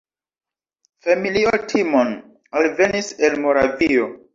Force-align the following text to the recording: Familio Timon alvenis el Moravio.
Familio 1.09 1.53
Timon 1.67 2.19
alvenis 2.59 3.15
el 3.31 3.41
Moravio. 3.49 4.15